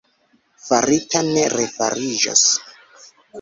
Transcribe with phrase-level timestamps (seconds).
[0.67, 2.43] Farita ne refariĝos.